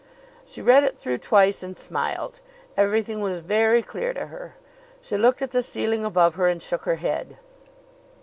She 0.47 0.63
read 0.63 0.83
it 0.83 0.97
through 0.97 1.19
twice 1.19 1.61
and 1.61 1.77
smiled. 1.77 2.39
Everything 2.75 3.21
was 3.21 3.41
very 3.41 3.83
clear 3.83 4.15
to 4.15 4.25
her. 4.25 4.55
She 4.99 5.15
looked 5.15 5.43
at 5.43 5.51
the 5.51 5.61
ceiling 5.61 6.03
above 6.05 6.33
her 6.41 6.47
and 6.47 6.59
shook 6.59 6.85
her 6.85 6.95
head. 6.95 7.37